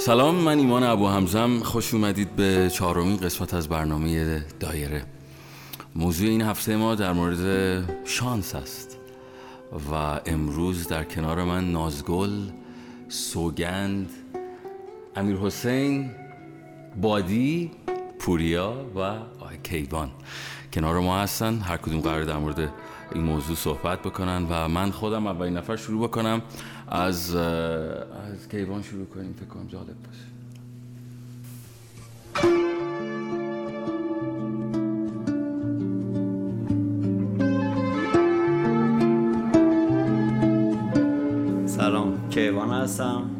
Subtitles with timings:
[0.00, 5.04] سلام من ایمان ابو همزم خوش اومدید به چهارمین قسمت از برنامه دایره.
[5.96, 8.98] موضوع این هفته ما در مورد شانس است
[9.92, 12.30] و امروز در کنار من نازگل
[13.08, 14.10] سوگند
[15.16, 16.10] امیر حسین
[17.00, 17.70] بادی
[18.18, 19.18] پوریا و
[19.62, 20.10] کیوان.
[20.72, 22.72] کنار ما هستن هر کدوم قرار در مورد
[23.14, 26.42] این موضوع صحبت بکنن و من خودم اولین نفر شروع بکنم.
[26.90, 30.28] از از کیوان شروع کنیم فکر کنم جالب باشه.
[41.66, 43.30] سلام کیوان هستم.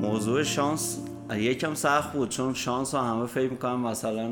[0.00, 0.98] موضوع شانس
[1.36, 4.30] یکم سخت بود چون شانس رو همه فکر می‌کنم مثلا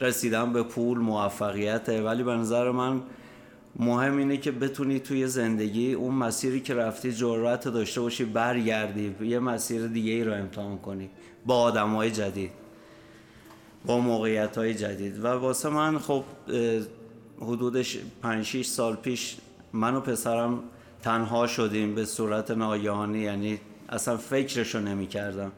[0.00, 3.00] رسیدن به پول موفقیته ولی به نظر من
[3.80, 9.14] مهم اینه که بتونی توی زندگی اون مسیری که رفتی جرأت داشته باشی برگردی.
[9.20, 11.10] یه مسیر دیگه ای رو امتحان کنی.
[11.46, 12.50] با آدم های جدید.
[13.86, 15.24] با موقعیت های جدید.
[15.24, 16.24] و واسه من خب
[17.40, 17.86] حدود
[18.22, 19.36] 5 6 سال پیش
[19.72, 20.62] من و پسرم
[21.02, 23.18] تنها شدیم به صورت ناگهانی.
[23.18, 25.52] یعنی اصلا فکرشو نمی کردم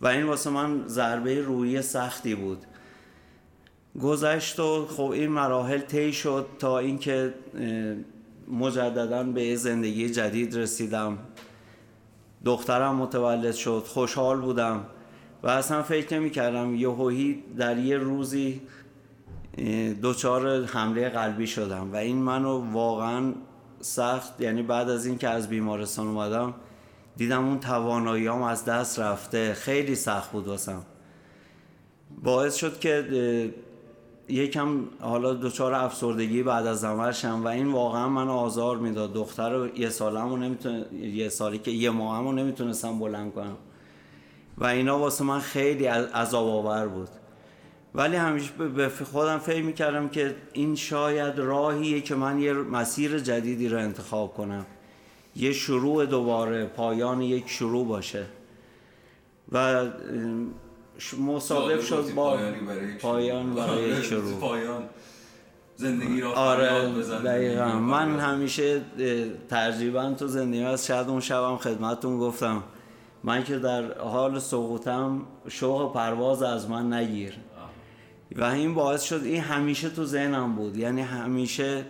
[0.00, 2.58] و این واسه من ضربه روحی سختی بود.
[3.98, 7.34] گذشت و خب این مراحل طی شد تا اینکه
[8.48, 11.18] مجددا به زندگی جدید رسیدم.
[12.44, 14.86] دخترم متولد شد خوشحال بودم
[15.42, 18.60] و اصلا فکر نمی کردم یهویی در یه روزی
[20.02, 23.32] دچار حمله قلبی شدم و این منو واقعا
[23.80, 26.54] سخت یعنی بعد از اینکه از بیمارستان اومدم
[27.16, 30.82] دیدم اون تواناییام از دست رفته خیلی سخت بود واسم.
[32.22, 33.04] باعث شد که
[34.30, 36.84] یکم حالا دچار افسردگی بعد از
[37.20, 39.12] شم و این واقعا من آزار می‌داد.
[39.12, 43.56] دختر یه سالمو نمی‌تونه یه سالی که یه ماهمو نمی‌تونستم بلند کنم.
[44.58, 47.08] و اینا واسه من خیلی عذاب آور بود.
[47.94, 53.68] ولی همیشه به خودم فکر می‌کردم که این شاید راهیه که من یه مسیر جدیدی
[53.68, 54.66] رو انتخاب کنم.
[55.36, 58.26] یه شروع دوباره پایان یک شروع باشه.
[59.52, 59.86] و
[61.18, 62.38] مصادف شد با
[63.00, 64.40] پایان برای یک شروع.
[64.40, 64.82] پایان.
[65.76, 66.92] زندگی را آره
[67.24, 67.68] دقیقا.
[67.68, 68.80] من همیشه
[69.48, 72.62] ترجیبا تو زندگی از شاید اون شبم خدمتون گفتم.
[73.24, 77.34] من که در حال سقوطم شوق پرواز از من نگیر.
[78.36, 80.76] و این باعث شد این همیشه تو ذهنم بود.
[80.76, 81.84] یعنی همیشه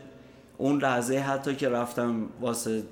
[0.58, 2.82] اون لحظه حتی که رفتم واسه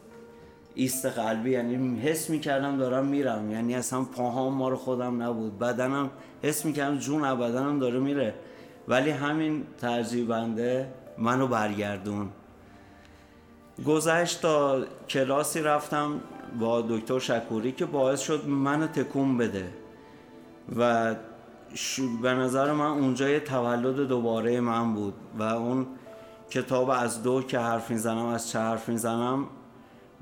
[0.79, 3.51] ایست قلبی یعنی حس می‌کردم دارم میرم.
[3.51, 5.59] یعنی اصلا پاهام ما رو خودم نبود.
[5.59, 6.11] بدنم
[6.43, 8.35] حس می‌کردم جون بدنم داره میره.
[8.89, 10.89] ولی همین ترجیبنده
[11.19, 12.29] منو برگردون.
[13.87, 16.21] گذشت تا کلاسی رفتم
[16.61, 19.69] با دکتر شکوری که باعث شد منو تکون بده.
[20.79, 21.15] و
[22.23, 25.87] به نظر من اونجا یه تولد دوباره من بود و اون
[26.51, 29.47] کتاب از دو که حرف می‌زنم از چه حرف می‌زنم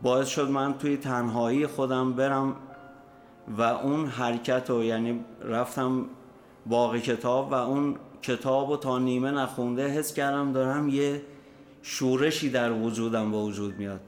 [0.03, 2.57] باعث شد من توی تنهایی خودم برم
[3.59, 6.05] و اون حرکت رو یعنی رفتم
[6.67, 11.23] باقی کتاب و اون کتاب رو تا نیمه نخونده حس کردم دارم یه
[11.83, 14.01] شورشی در وجودم با وجود میاد.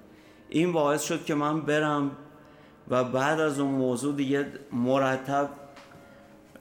[0.49, 2.11] این باعث شد که من برم
[2.89, 5.49] و بعد از اون موضوع دیگه مرتب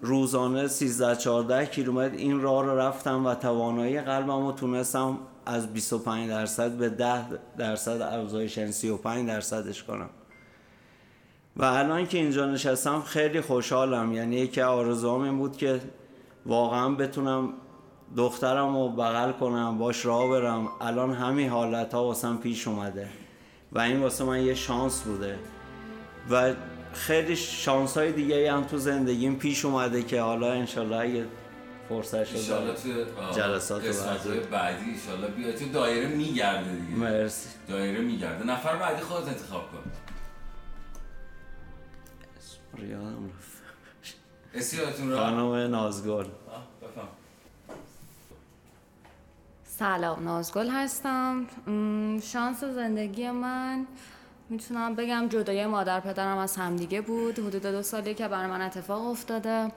[0.02, 6.30] روزانه 13 14 کیلومتر این راه رو رفتم و توانایی قلبم رو تونستم از 25
[6.30, 7.26] درصد به 10
[7.58, 10.10] درصد افزایش یعنی 35 درصدش کنم.
[11.56, 14.14] و الان که اینجا نشستم خیلی خوشحالم.
[14.14, 15.82] یعنی یکی آرزوام این بود که
[16.46, 17.54] واقعا بتونم
[18.18, 20.68] دخترم رو بغل کنم باش راه برم.
[20.82, 23.08] الان همین حالت ها واسم پیش اومده
[23.72, 25.40] و این واسه من یه شانس بوده.
[26.32, 26.54] و
[26.94, 31.26] خیلی شانس های دیگه هم تو زندگیم پیش اومده که حالا انشالله
[31.90, 32.38] فرصت شد
[33.36, 34.40] جلسات بعدی.
[34.40, 36.96] بعدی انشالله بیا تو دایره میگرده دیگه.
[36.96, 37.50] مرسی.
[37.68, 38.46] دایره میگرده.
[38.46, 39.92] نفر بعدی خودت انتخاب کن.
[42.78, 43.58] ریادم رفت.
[45.00, 46.26] رو خانم نازگل.
[49.66, 51.46] سلام نازگل هستم.
[52.24, 53.88] شانس زندگی من
[54.50, 57.40] می‌تونم بگم جدای مادر پدرم از همدیگه بود.
[57.40, 59.72] حدود دو سالی که برای من اتفاق افتاده.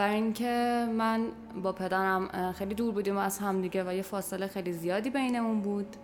[0.00, 1.26] برای اینکه من
[1.62, 5.96] با پدرم خیلی دور بودیم از همدیگه و یه فاصله خیلی زیادی بینمون بود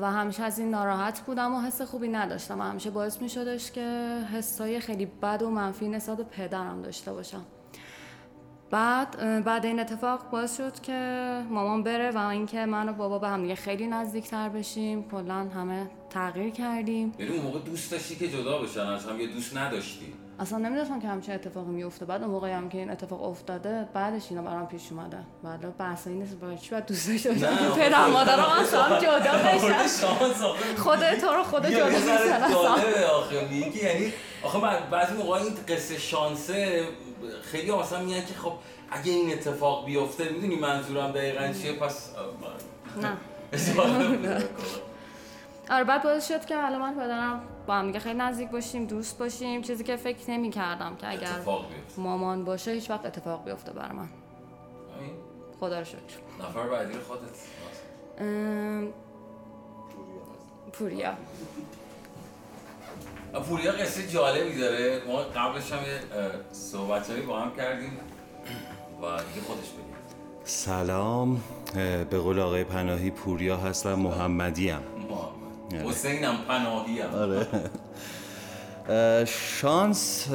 [0.00, 2.60] و همیشه از این ناراحت بودم و حس خوبی نداشتم.
[2.60, 7.12] و همیشه باعث می شدش که حسای خیلی بد و منفی نسبت به پدرم داشته
[7.12, 7.44] باشم.
[8.70, 10.92] بعد بعد این اتفاق باعث شد که
[11.50, 15.02] مامان بره و اینکه من و بابا به هم دیگه خیلی نزدیکتر بشیم.
[15.10, 17.12] کلا همه تغییر کردیم.
[17.18, 20.14] یعنی اون موقع دوست داشتی که جدا بشن از هم یه دوست نداشتی.
[20.40, 24.22] اصلا نمی‌دونستم که همچین اتفاقی میفته بعد اون موقعی هم که این اتفاق افتاده بعدش
[24.30, 25.18] اینا برام پیش اومده.
[25.42, 29.86] بعد بحثایی نیست با چی باید دوست داشته باشم؟ پدر مادرم اصلا جدا بشن.
[30.76, 32.42] خود تو رو خود جدا بشن
[33.12, 34.12] آخه میگی یعنی
[34.42, 36.88] آخه من بعضی موقع این قصه شانسه
[37.42, 38.52] خیلی مثلا میگن که خب
[38.90, 42.10] اگه این اتفاق بیفته می‌دونی منظورم دقیقا چیه؟ پس
[43.02, 43.16] نه.
[45.70, 49.18] آره بعد باعث شد که حالا من پدرم با هم دیگه خیلی نزدیک باشیم دوست
[49.18, 51.40] باشیم چیزی که فکر نمی کردم که اگر
[51.96, 54.08] مامان باشه هیچ وقت اتفاق بیفته بر من.
[55.60, 55.98] خدا رو شکر.
[56.40, 57.22] نفر بعدی خودت.
[60.72, 61.12] پوریا.
[63.48, 65.02] پوریا قصه جالبی داره.
[65.06, 66.00] ما قبلش هم یه
[66.52, 67.98] صحبت با هم کردیم
[69.02, 69.94] و دیگه خودش بگیم.
[70.44, 71.40] سلام
[72.10, 74.82] به قول آقای پناهی پوریا هستم محمدی هم.
[75.78, 77.46] حسینم پناهی هم آره.
[79.26, 80.26] شانس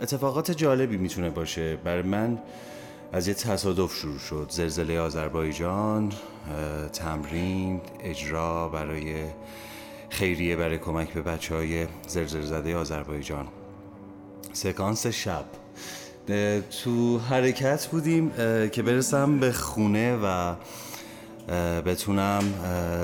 [0.00, 1.76] اتفاقات جالبی می‌تونه باشه.
[1.76, 2.38] برای من
[3.12, 4.46] از یه تصادف شروع شد.
[4.50, 6.12] زلزله آذربایجان
[6.92, 9.24] تمرین اجرا برای
[10.10, 13.48] خیریه برای کمک به بچه های زلزله زده آذربایجان.
[14.52, 15.44] سکانس شب.
[16.82, 18.30] تو حرکت بودیم
[18.72, 20.54] که برسم به خونه و
[21.86, 22.42] بتونم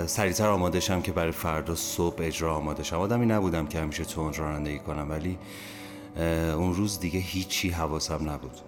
[0.07, 4.33] سریعتر آماده شم که برای فردا صبح اجرا آماده شم آدمی نبودم که همیشه تون
[4.33, 5.39] رانندگی کنم ولی
[6.55, 8.61] اون روز دیگه هیچی حواسم نبود.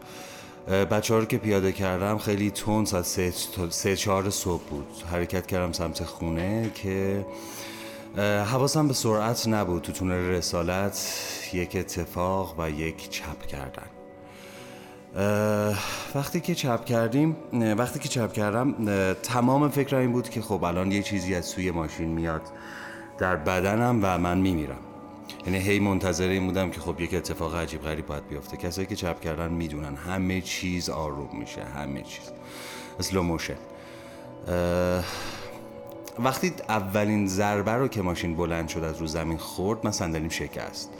[0.67, 3.33] بچه ها رو که پیاده کردم خیلی تون ساعت سه,
[3.71, 4.87] سه چهار صبح بود.
[5.13, 7.27] حرکت کردم سمت خونه که
[8.53, 9.83] حواسم به سرعت نبود.
[9.83, 10.99] تو تونل رسالت
[11.53, 13.96] یک اتفاق و یک چپ کردن.
[16.15, 18.75] وقتی که چپ کردیم وقتی که چپ کردم
[19.23, 22.43] تمام فکر این بود که خب الان یه چیزی از سوی ماشین میاد
[23.19, 24.79] در بدنم و من میمیرم.
[25.47, 28.57] یعنی هی منتظر این بودم که خب یک اتفاق عجیب غریب باید بیفته.
[28.57, 32.31] کسایی که چپ کردن می‌دونن همه چیز آروم میشه همه چیز.
[33.01, 33.57] slow motion
[36.19, 40.91] وقتی اولین ضربه رو که ماشین بلند شد از رو زمین خورد من صندلیم شکست.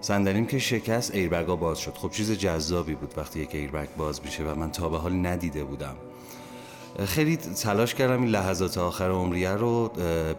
[0.00, 1.94] صندلیم که شکست ایربگا باز شد.
[1.94, 5.64] خب چیز جذابی بود وقتی یک ایربگ باز میشه و من تا به حال ندیده
[5.64, 5.94] بودم.
[7.06, 9.90] خیلی تلاش کردم این لحظات آخر عمریه رو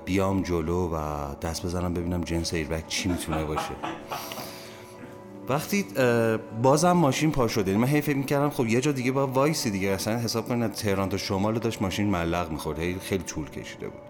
[0.06, 0.98] بیام جلو و
[1.42, 3.72] دست بزنم ببینم جنس ایربگ چی می‌تونه باشه.
[5.50, 5.86] وقتی
[6.62, 9.90] بازم ماشین پا شده من هی فکر می‌کردم خب یه جا دیگه با وایسی دیگه.
[9.90, 13.00] اصلا حساب کنید تهران تا شمال داشت ماشین ملق می‌خورد.
[13.00, 14.02] خیلی طول کشیده بود.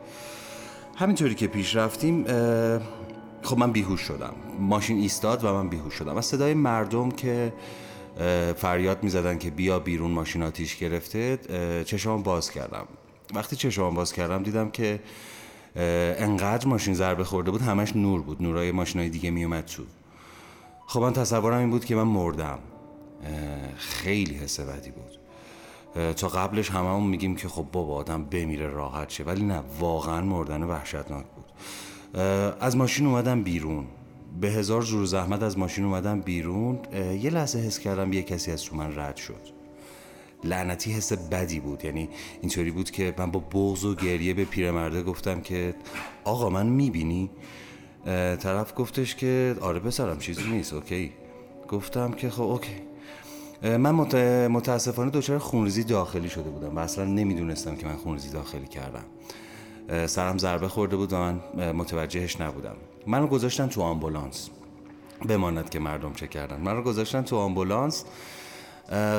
[0.95, 2.25] همینطوری که پیش رفتیم
[3.41, 4.33] خب من بیهوش شدم.
[4.59, 6.17] ماشین ایستاد و من بیهوش شدم.
[6.17, 7.53] و صدای مردم که
[8.57, 11.39] فریاد می‌زدن که بیا بیرون ماشین آتیش گرفته
[11.85, 12.87] چشام باز کردم.
[13.33, 14.99] وقتی چشام باز کردم دیدم که
[15.75, 18.41] انقدر ماشین ضربه خورده بود همش نور بود.
[18.41, 19.83] نورای ماشینای دیگه میومد تو.
[20.87, 22.59] خب من تصورم این بود که من مردم.
[23.77, 25.19] خیلی حس بدی بود.
[26.13, 29.23] تا قبلش هممون میگیم که خب بابا آدم بمیره راحت شه.
[29.23, 31.45] ولی نه واقعا مردن وحشتناک بود.
[32.59, 33.85] از ماشین اومدم بیرون.
[34.41, 36.79] به هزار زور زحمت از ماشین اومدم بیرون.
[37.21, 39.41] یه لحظه حس کردم یه کسی از تو من رد شد.
[40.43, 41.85] لعنتی حس بدی بود.
[41.85, 42.09] یعنی
[42.41, 45.75] اینطوری بود که من با بغض و گریه به پیرمرده گفتم که
[46.23, 47.29] آقا من می‌بینی؟
[48.39, 51.11] طرف گفتش که آره پسرم چیزی نیست اوکی.
[51.67, 52.75] گفتم که خب اوکی.
[53.63, 53.91] من
[54.47, 59.05] متاسفانه دچار خونریزی داخلی شده بودم و اصلا نمی‌دونستم که من خونریزی داخلی کردم.
[60.07, 61.39] سرم ضربه خورده بود و من
[61.71, 62.75] متوجهش نبودم.
[63.07, 64.49] منو گذاشتن تو آمبولانس.
[65.27, 66.61] بماند که مردم چه کردن.
[66.61, 68.05] منو گذاشتن تو آمبولانس.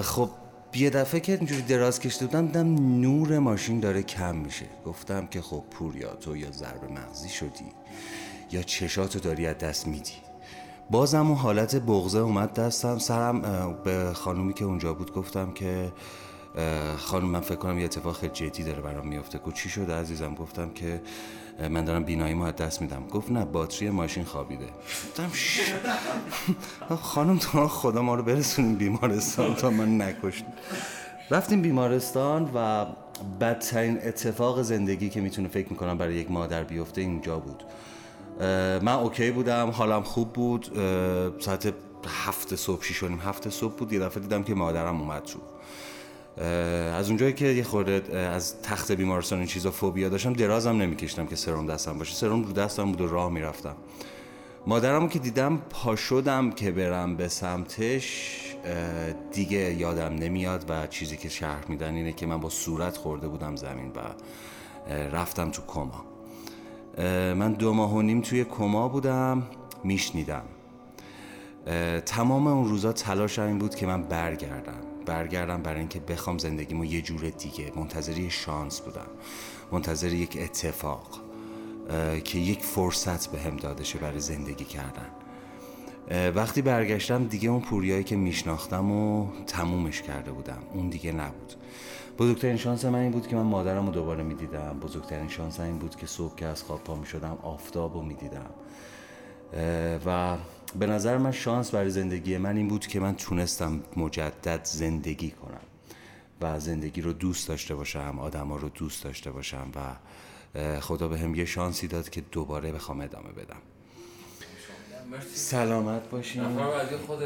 [0.03, 0.31] خب
[0.75, 4.67] یه دفعه که اینجوری دراز کشیده بودم دیدم نور ماشین داره کم میشه.
[4.87, 7.65] گفتم که خب پوریا تو یا ضربه مغزی شدی
[8.53, 10.13] یا چشاتو داری از دست میدی.
[10.91, 12.99] بازم اون حالت بغزه اومد دستم.
[12.99, 13.43] سرم
[13.85, 15.93] به خانومی که اونجا بود گفتم که
[16.97, 20.35] خانم من فکر کنم یه اتفاق خیلی جدی داره برام میفته گفت چی شده عزیزم؟
[20.35, 21.03] گفتم که
[21.71, 23.07] من دارم بینایی از دست میدم.
[23.09, 24.67] گفت نه باتری ماشین خوابیده.
[24.87, 25.31] گفتم
[27.13, 30.45] خانم تو خدا ما رو برسونیم بیمارستان تا من نکشت
[31.31, 32.87] رفتیم بیمارستان و
[33.41, 37.65] بدترین اتفاق زندگی که می‌تونه فکر می‌کنم برای یک مادر بیفته اینجا بود.
[38.83, 40.71] من اوکی بودم حالم خوب بود.
[41.39, 41.75] ساعت
[42.07, 43.93] هفت صبح شیش هفت صبح بود.
[43.93, 45.39] یه دفعه دیدم که مادرم اومد تو.
[46.95, 51.37] از اونجایی که یه خورده از تخت بیمارستان این چیزا فوبیا داشتم درازم نمیکشتم که
[51.37, 52.15] سرم دستم باشه.
[52.15, 53.77] سرم رو دستم بود و راه می‌رفتم.
[54.67, 58.37] مادرمو که دیدم پا شدم که برم به سمتش
[59.33, 63.57] دیگه یادم نمیاد و چیزی که شهر میدن اینه که من با صورت خورده بودم
[63.57, 63.99] زمین و
[65.17, 66.05] رفتم تو کما.
[67.35, 69.43] من دو ماه و نیم توی کما بودم
[69.85, 70.45] میشنیدم.
[72.07, 74.90] تمام اون روزا تلاشم این بود که من برگردم.
[75.11, 77.73] برگردم برای اینکه بخوام زندگیمو یه جور دیگه.
[77.77, 79.07] منتظر یه شانس بودم.
[79.73, 81.21] منتظر یک اتفاق
[82.25, 85.11] که یک فرصت به هم داده شه برای زندگی کردن.
[86.31, 90.63] وقتی برگشتم دیگه اون پوریایی که میشناختم و تمومش کرده بودم.
[90.73, 91.55] اون دیگه نبود.
[92.19, 94.79] بزرگترین شانس من این بود که من مادرم رو دوباره می‌دیدم.
[94.81, 98.51] بزرگترین شانس این بود که صبح که از خواب پا می‌شدم آفتاب رو می‌دیدم
[100.07, 100.37] و
[100.79, 105.61] به نظر من شانس برای زندگی من این بود که من تونستم مجدد زندگی کنم
[106.41, 109.81] و زندگی رو دوست داشته باشم آدم رو دوست داشته باشم و
[110.81, 113.57] خدا به هم یه شانسی داد که دوباره بخوام ادامه بدم.
[115.35, 116.43] سلامت باشین.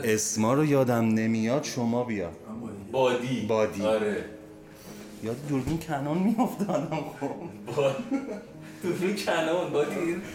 [0.05, 2.31] اسما رو یادم نمیاد شما بیا.
[2.93, 3.47] بادی.
[3.47, 3.83] بادی.
[3.83, 4.25] آره.
[5.23, 7.91] یاد دوربین کنان میافتادم خب.
[8.85, 9.95] دوربین کنان بادی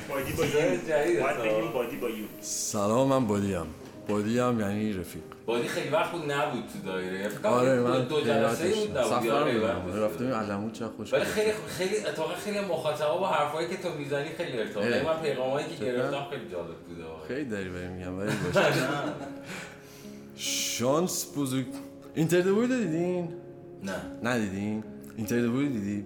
[0.10, 1.22] بادی با یو.
[1.24, 2.26] باید بگیم بادی با یو.
[2.42, 3.68] سلام من بادی هم
[4.08, 5.22] بادی هم یعنی رفیق.
[5.46, 7.30] بادی خیلی وقت بود نبود تو دایره.
[7.44, 9.04] آره من دو جلسه بود نبود.
[9.12, 13.78] سفر آره، رفتیم علمود چه خوش ولی خیلی خیلی اتفاقا خیلی مخاطبا با حرفایی که
[13.78, 17.28] تو می‌زنی خیلی ارتباط من پیغامایی که؟ گرفتم خیلی جالب بوده واقعا.
[17.28, 18.68] خیلی داری بهم میگم ولی باشه
[20.36, 21.66] شانس بزرگ.
[22.16, 23.28] اینتردوی دیدین؟
[23.84, 23.94] نه.
[24.24, 24.84] ندیدین.
[25.18, 26.06] اینتردوی دیدی؟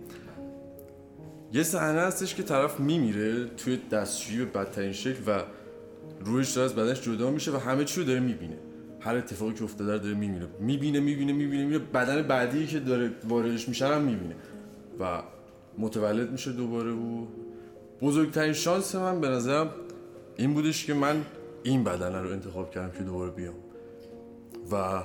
[1.53, 5.43] یه صحنه هستش که طرف میمیره توی دستشویی به بدترین شکل و
[6.25, 8.57] روحش داره از بدنش جدا میشه و همه چی رو داره می‌بینه.
[8.99, 10.47] هر اتفاقی که افتاده داره می‌بینه.
[10.59, 11.79] می‌بینه می‌بینه می‌بینه می‌بینه.
[11.79, 14.35] بدن بعدی که داره واردش میشه هم می‌بینه.
[14.99, 15.21] و
[15.77, 17.25] متولد میشه دوباره و
[18.01, 19.69] بزرگترین شانس من به نظرم
[20.37, 21.25] این بودش که من
[21.63, 23.55] این بدنه رو انتخاب کردم که دوباره بیام.
[24.71, 25.03] و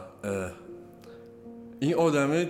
[1.80, 2.48] این آدمه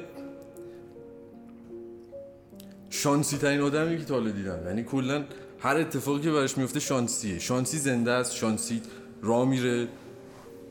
[2.91, 4.67] شانسی ترین آدمی که تا حالا دیدم.
[4.67, 5.25] یعنی کلا
[5.61, 7.39] هر اتفاقی که براش میفته شانسیه.
[7.39, 8.83] شانسی زنده است شانسی
[9.23, 9.89] راه میره.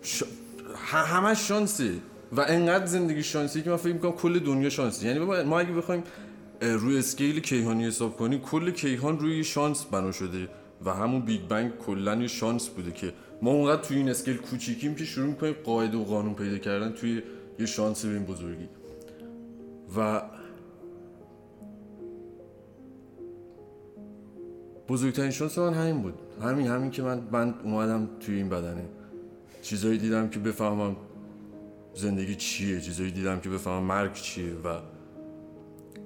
[0.02, 0.24] ش...
[0.84, 1.92] همش شانسه.
[2.32, 5.08] و انقدر زندگی شانسیه که من فکر می‌کنم کل دنیا شانسه.
[5.08, 6.04] یعنی ما اگه بخوایم
[6.62, 10.50] روی scale کیهانی حساب کنیم کل کیهان روی شانس بنا شده.
[10.86, 15.06] و همون Big Bang کلا شانس بوده که ما اونقدر توی این اسکیل کوچیکیم که
[15.06, 17.22] شروع می‌کنیم قاعده و قانون پیدا کردن توی
[17.60, 18.68] یه شانس به این بزرگی.
[19.98, 20.22] و
[24.90, 26.14] بزرگترین شانس من همین بود.
[26.42, 28.86] همین همین که من من اومدم توی این بدنه.
[29.62, 30.96] چیزایی دیدم که بفهمم
[31.96, 34.80] زندگی چیه چیزایی دیدم که بفهمم مرگ چیه و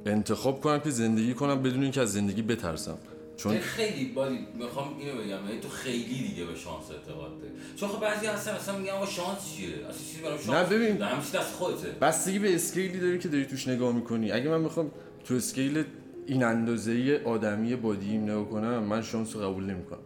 [0.05, 2.97] انتخاب کنم که زندگی کنم بدون اینکه از زندگی بترسم.
[3.37, 7.53] چون خیلی بادی می‌خوام اینو بگم یعنی تو خیلی دیگه به شانس اعتقاد داری.
[7.75, 10.97] چون خب بعضی هستن اصلا میگن آقا شانس چیه؟ اصلا چیزی برام شانس نه، ببین.
[10.97, 11.87] چیز دست خودته.
[12.01, 14.31] بستگی به scale ی داری که داری توش نگاه می‌کنی.
[14.31, 14.91] اگه من بخوام
[15.25, 15.83] تو scale
[16.25, 19.99] این اندازه آدمی بادیم نگاه کنم من شانس رو قبول نمی‌کنم.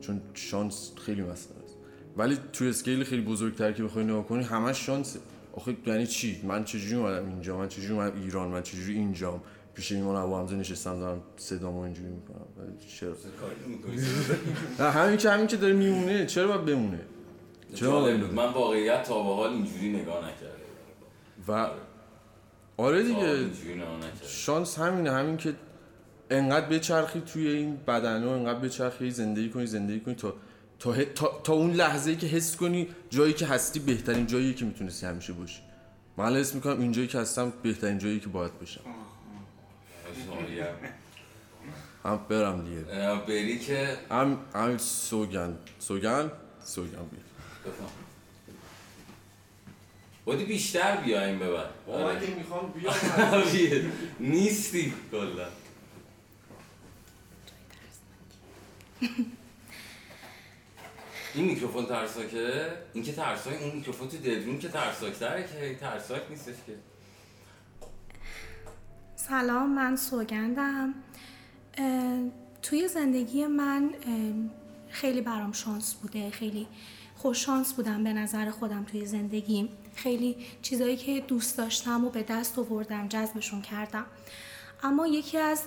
[0.00, 1.76] چون شانس خیلی مسئله است.
[2.16, 5.20] ولی تو scale خیلی بزرگتر که بخوای نگاه کنی همش شانسه.
[5.52, 9.40] آخه یعنی چی؟ من چجوری اومدم اینجا؟ من چجوری اومدم ایران؟ من چجوری اینجام؟
[9.74, 12.46] پیش ایمان ابو حمزه نشستم دارم صدامو اینجوری می‌کنم.
[13.00, 13.12] چرا؟
[14.78, 16.26] نه همین که همین که داره میمونه.
[16.26, 17.00] چرا باید بمونه؟
[17.74, 20.60] چرا؟ من واقعیت تا به حال اینجوری نگاه نکردم.
[21.48, 21.70] و
[22.80, 23.50] آره دیگه.
[24.26, 25.54] شانس همینه همین که
[26.30, 30.34] انقدر بچرخی توی این بدن و انقدر بچرخی زندگی کنی زندگی کنی تا
[30.78, 34.64] تا, تا, تا اون لحظه ای که حس کنی جایی که هستی بهترین جایی که
[34.64, 35.60] می‌تونستی همیشه باشی.
[36.16, 38.80] من الان حس می‌کنم این جایی که هستم بهترین جایی که باید باشم.
[42.04, 42.80] هم برم دیگه.
[43.28, 45.56] بری که هم هم سوگن.
[45.78, 46.30] سوگن؟
[46.64, 48.09] سوگن بفهم.
[50.24, 52.34] بودی بیشتر بیا این ببر آره.
[52.34, 52.92] می‌خوام بیا.
[54.20, 55.48] نیستی کلا.
[61.34, 66.54] این میکروفون ترساکه این که ترساک اون میکروفون تو دلرون که ترساکتره که ترساک نیستش
[66.66, 66.74] که.
[69.16, 70.94] سلام من سوگندم.
[72.62, 73.90] توی زندگی من
[74.90, 76.66] خیلی برام شانس بوده خیلی
[77.20, 79.68] خوش شانس بودم به نظر خودم توی زندگیم.
[79.94, 84.06] خیلی چیزایی که دوست داشتم و به دست آوردم جذبشون کردم.
[84.82, 85.62] اما یکی از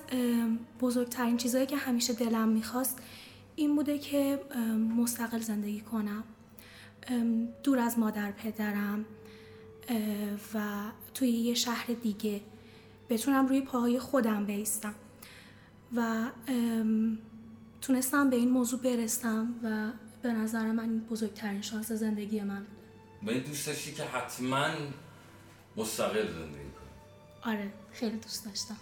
[0.81, 2.99] بزرگترین چیزایی که همیشه دلم می‌خواست
[3.55, 4.39] این بوده که
[4.97, 6.23] مستقل زندگی کنم.
[7.63, 9.05] دور از مادر پدرم
[10.53, 10.59] و
[11.13, 12.41] توی یه شهر دیگه
[13.09, 14.95] بتونم روی پاهای خودم بیستم.
[15.95, 16.29] و
[17.81, 19.91] تونستم به این موضوع برسم و
[20.23, 23.29] به نظر من این بزرگترین شانس زندگی من بود.
[23.29, 24.67] ولی دوست داشتی که حتما
[25.77, 27.53] مستقل زندگی کنی.
[27.53, 28.77] آره خیلی دوست داشتم.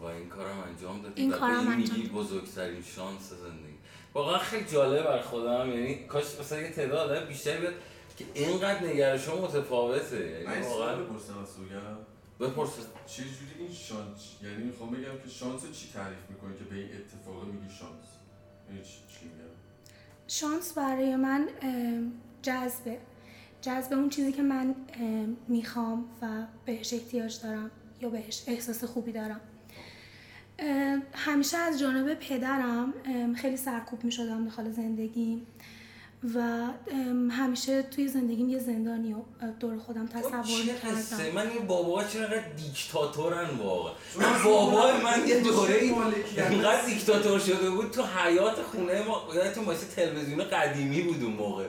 [0.00, 1.22] و این کارم انجام دادی.
[1.22, 3.78] این کارم این انجام میگی بزرگترین شانس زندگی.
[4.14, 5.68] واقعا خیلی جالبه بر خودم.
[5.68, 7.74] یعنی کاش مثلا یه تعداد آدم بیشتری بیاد
[8.16, 10.30] که اینقدر نگرشون متفاوته.
[10.30, 11.96] یعنی این واقعا بپرسم از سوگن
[12.40, 12.70] بپرس.
[13.06, 16.88] چه جوری این شانس یعنی می‌خوام بگم که شانس چی تعریف می‌کنی که به این
[16.96, 18.06] اتفاق میگی شانس؟
[18.68, 19.50] یعنی چی, چی میگم؟
[20.32, 21.48] شانس برای من
[22.42, 22.98] جذبه.
[23.60, 26.26] جذبه اون چیزی که من ام، می‌خوام و
[26.64, 27.70] بهش احتیاج دارم
[28.00, 29.40] یا بهش احساس خوبی دارم.
[31.12, 32.94] همیشه از جانب پدرم
[33.34, 35.46] خیلی سرکوب می‌شدم داخل زندگیم.
[36.34, 36.40] و
[37.30, 39.16] همیشه توی زندگیم یه زندانی
[39.60, 45.28] دور خودم تصور چه قصه؟ می‌کردم من این باباها چقدر دیکتاتورن واقعا؟ من بابای من
[45.28, 45.74] یه دوره
[46.50, 51.64] اینقدر دیکتاتور شده بود تو حیات خونه ما یادتون باشه تلویزیون قدیمی بود اون موقع.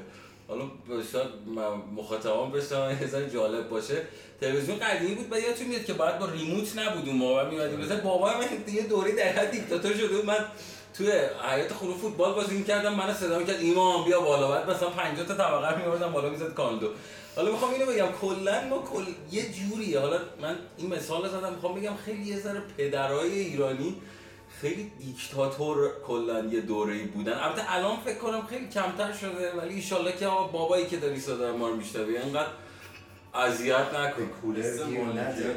[0.47, 0.63] حالا
[1.11, 1.27] شاید
[1.95, 4.01] مخاطبان بشنون یه ذره جالب باشه.
[4.41, 7.49] تلویزیون قدیمی بود بعد یادتون میاد که بعد با ریموت نبود اون موقع.
[7.49, 10.25] میومدیم مثلا بابای من یه دوره در حد دیکتاتور شده بود.
[10.25, 10.45] من
[10.97, 11.11] توی
[11.51, 14.51] حیات خونه فوتبال بازی می‌کردم من صدا می‌کرد ایمان بیا بالا.
[14.51, 16.89] بعد مثلا 50 تا طبقه میوردم بالا می‌زد کاندو.
[17.35, 19.99] حالا می‌خوام اینو بگم کلا ما کل یه جوریه.
[19.99, 23.95] حالا من این مثال زدم می‌خوام بگم خیلی یه ذره پدرای ایرانی
[24.61, 27.33] خیلی دیکتاتور کلا یه دوره بودن.
[27.33, 31.69] البته الان فکر کنم خیلی کمتر شده ولی ایشالله که بابایی که داری صدا ما
[31.69, 32.49] رو میشنوی اینقدر
[33.33, 34.29] اذیت نکن.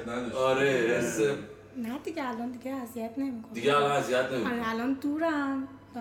[0.09, 1.21] نداشت آره حس
[1.76, 3.52] نه دیگه الان دیگه اذیت نمی‌کنم.
[3.52, 4.52] دیگه الان اذیت نمی‌کنی.
[4.52, 6.00] آره الان دورم و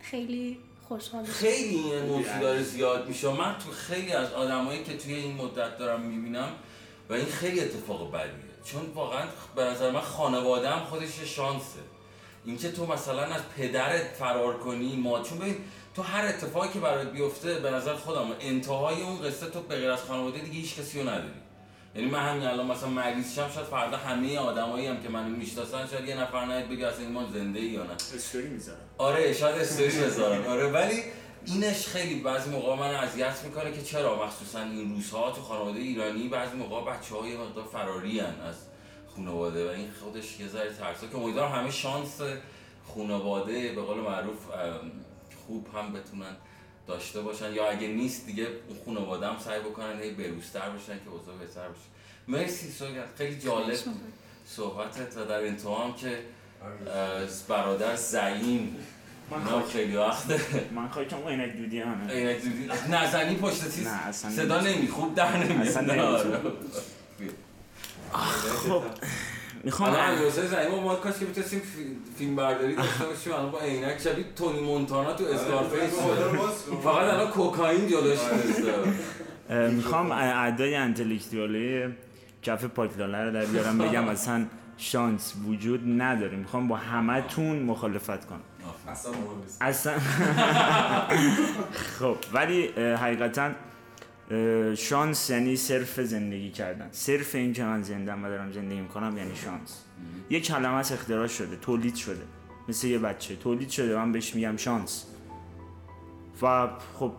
[0.00, 0.58] خیلی
[0.88, 5.36] خوشحال خیلی این موضوع داره زیاد میشه من تو خیلی از آدمایی که توی این
[5.36, 6.48] مدت دارم می‌بینم
[7.08, 9.22] و این خیلی اتفاق بدیه چون واقعا
[9.56, 11.80] به نظر من خانوادم خودش یه شانسه.
[12.44, 15.56] اینکه تو مثلا از پدرت فرار کنی ما چون ببین
[15.94, 19.90] تو هر اتفاقی که برات بیفته به نظر خودم انتهای اون قصه تو به غیر
[19.90, 21.32] از خانواده دیگه هیچ کسی رو نداری.
[21.94, 25.86] یعنی من همین الان مثلا مریض شم شاید فردا همه آدمایی هم که منو می‌شناسن
[25.86, 27.92] شاید یه نفر نهید بگه اصلا ایمان زنده ای یا نه.
[27.92, 28.78] استوری می‌ذارم.
[28.98, 31.02] آره شاید استوری بذارن آره ولی
[31.46, 36.28] اینش خیلی بعضی موقع من اذیت می‌کنه که چرا؟ مخصوصا این روزها تو خانواده ایرانی
[36.28, 38.54] بعضی موقع بچه های مقدار فراری از
[39.16, 42.20] خانواده و این خودش یه ذره ترسا که امیدوارم همه شانس
[42.94, 44.38] خانواده به قول معروف
[45.46, 46.36] خوب هم بتونن
[46.90, 51.10] داشته باشن یا اگه نیست دیگه اون خانواده هم سعی بکنن هی بروزتر بشن که
[51.10, 51.88] اوضاع بهتر بشه
[52.28, 54.12] مرسی سوگن خیلی جالب بود
[54.46, 56.18] صحبتت و در انتها هم که
[57.24, 58.76] از برادر زعیم.
[59.30, 60.40] من نه خواهی خیلی وقته
[60.74, 64.60] من خواهی که اون عینک دودی همه عینک دیدی نزنی پشت چیز نه، اصلا صدا
[64.60, 66.36] نمی خوب در نمیاد اصلا نه، نمی‌تونه.
[68.12, 68.50] آره.
[68.68, 68.82] خب.
[69.64, 73.60] می‌خوام الان حسین زعیم ما کاش که بتونستیم فی- فیلم برداری داشته باشیم الان با
[73.60, 76.38] عینک شبیه تونی مونتانا تو اسکارفیس شده
[76.82, 78.18] فقط الان کوکائین جلوش
[79.50, 81.84] اه، می‌خوام اعدای انتلکتوالی
[82.42, 84.46] کف پاکلاله رو در بیارم بگم اصلا
[84.76, 86.36] شانس وجود نداره.
[86.36, 88.40] می‌خوام با همتون مخالفت کنم.
[88.88, 89.58] اصلا مهم نیست.
[89.62, 89.98] اصلا
[92.00, 93.50] خب ولی حقیقتا
[94.76, 96.88] شانس یعنی صرف زندگی کردن.
[96.92, 99.84] صرف این که من زندم و دارم زندگی می‌کنم یعنی شانس.
[100.30, 102.22] یک کلمه از اختراع شده تولید شده.
[102.68, 103.36] مثل یه بچه.
[103.36, 105.06] تولید شده من بهش میگم شانس.
[106.42, 107.12] و خب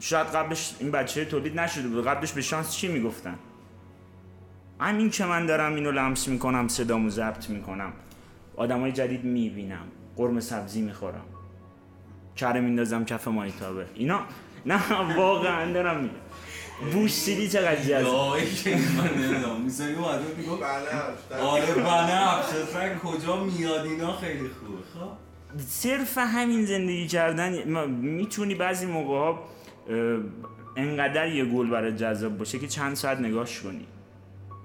[0.00, 2.06] شاید قبلش این بچه تولید نشده بود.
[2.06, 3.38] قبلش به شانس چی می‌گفتن؟
[4.80, 7.92] همین که من دارم اینو لمس می‌کنم صدامو ضبط می‌کنم.
[8.56, 9.86] آدمای جدید می‌بینم.
[10.16, 11.24] قرم سبزی می‌خورم.
[12.36, 14.20] کره میندازم کف مایتابه اینا
[14.66, 16.14] نه واقعا دارم میگم
[16.92, 20.62] بوستیدی چقدر جذاب دایی که من نمی‌دونم میساری اومده می‌گفت
[21.42, 25.10] آره بنفش اصلا کجا میاد اینا خیلی خوبه خب
[25.68, 29.44] صرف همین زندگی کردن می‌تونی بعضی موقع ها
[30.76, 33.86] انقدر یه گل برای جذاب باشه که چند ساعت نگاش کنی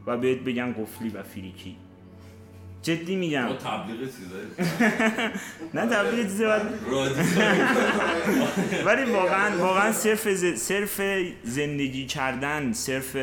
[0.08, 1.76] و بهت بگن قفلی و فریکی
[2.84, 3.48] جدی میگم.
[3.54, 4.10] تبلیغ
[5.74, 7.24] نه تبلیغ رادیو
[8.86, 11.02] ولی واقعا واقعا صرف صرف
[11.44, 13.18] زندگی کردن صرف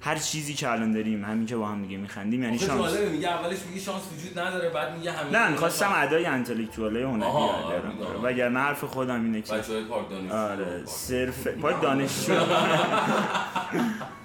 [0.00, 2.92] هر چیزی که الان داریم همین که با هم دیگه میخندیم یعنی شانس.
[2.98, 7.80] میگه اولش میگه شانس وجود نداره بعد میگه همه نه می‌خواستم ادای انتلکتواله هنری آره،.
[8.22, 10.34] وگرنه حرف خودم اینه که بچه های پارک دانشجو.
[10.34, 12.32] آره صرف پای دانشجو.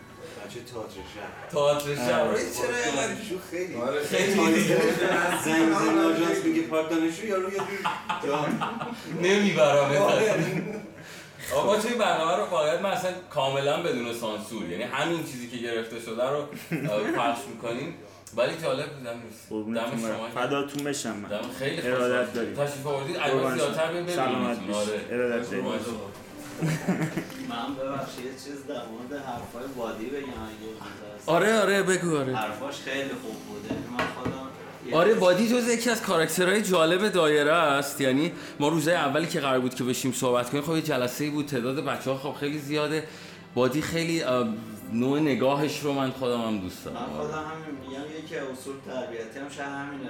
[0.58, 2.28] بچه تئاتر شهر تئاتر شب.
[2.28, 4.04] آره، چرا اینقدر دانشجو خیلی؟ آره.
[4.04, 4.56] خیلی زنگ
[5.46, 7.62] زنگ آژانس میگه پارک دانشجو یارو یه
[9.22, 9.92] نمی‌برم.
[11.56, 14.70] آقا توی برنامه رو باید من اصلا کاملا بدون سانسور.
[14.70, 16.42] یعنی همین چیزی که گرفته شده رو
[17.18, 17.96] پخش می‌کنیم.
[18.38, 19.16] ولی جالب بودم
[19.50, 20.00] قربونتون دم.
[20.00, 20.30] شما.
[20.30, 21.30] فداتون بشم من.
[21.30, 22.54] دم خیلی خوش ارادت داریم.
[22.54, 23.18] تشریف آوردید.
[23.18, 23.92] البته زیادتر.
[23.94, 24.94] بیم سلامت ببینید باشید.
[24.94, 25.02] آره.
[25.12, 25.66] ارادت داریم.
[27.50, 30.28] من ببخشید چیز در مورد حرفای وادی بگم.
[31.26, 32.36] آره آره بگو آره.
[32.36, 33.76] حرفاش خیلی خوب بوده.
[33.92, 38.02] من خودم آره بادی جز یکی از کاراکترهای جالب دایره است.
[38.02, 41.30] یعنی ما روزای اولی که قرار بود که بشیم صحبت کنیم خب یه جلسه ای
[41.30, 41.46] بود.
[41.46, 43.04] تعداد بچه ها خب خیلی زیاده.
[43.56, 44.24] بادی خیلی
[44.94, 46.98] نوع نگاهش رو من خودم هم دوست دارم.
[46.98, 48.04] من خودم همین میگم
[48.36, 50.10] از اصول تربیتی هم شاید همینه.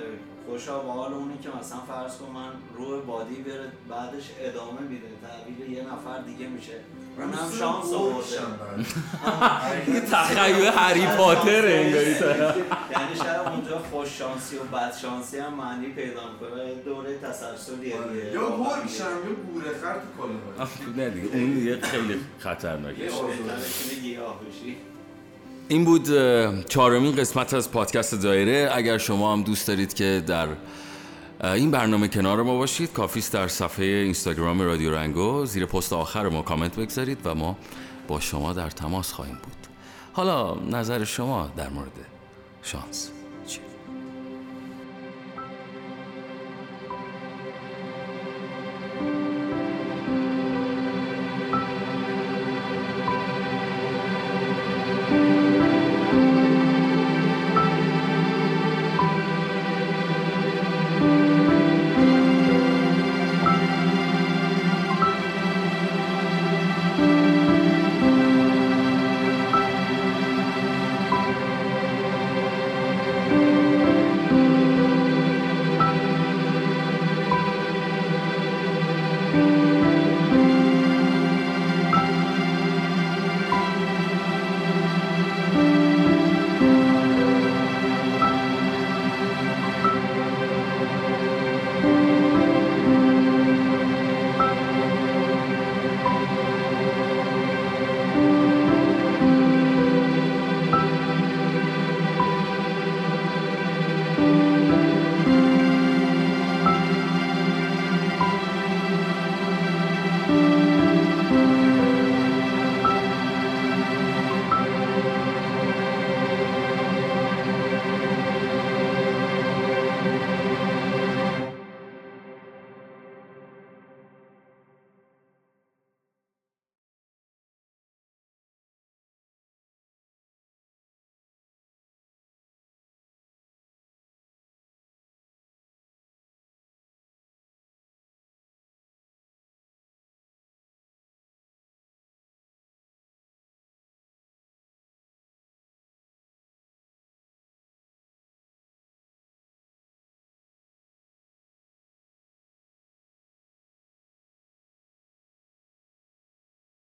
[0.49, 5.07] خوشا با حال اونی که مثلا فرض کن من روح بادی بره بعدش ادامه میده.
[5.27, 6.73] تحویل یه نفر دیگه میشه.
[7.17, 8.27] اونم شانس آورده.
[9.93, 15.87] یه تخیل هری پاتره انگاری یعنی شاید اونجا خوش شانسی و بد شانسی هم معنی
[15.87, 16.73] پیدا می‌کنه.
[16.85, 18.25] دوره تسلسلیه دیگه.
[18.31, 23.03] یا گرگشم یا گورخر تو کلاه نه دیگه اون دیگه خیلی خطرناکه.
[23.03, 24.77] یه که بشی
[25.69, 26.07] این بود
[26.65, 28.69] چهارمین قسمت از پادکست دایره.
[28.73, 30.47] اگر شما هم دوست دارید که در
[31.43, 36.41] این برنامه کنار ما باشید کافیست در صفحه اینستاگرام رادیو رنگو زیر پست آخر ما
[36.41, 37.57] کامنت بگذارید و ما
[38.07, 39.67] با شما در تماس خواهیم بود.
[40.13, 41.91] حالا نظر شما در مورد
[42.63, 43.11] شانس.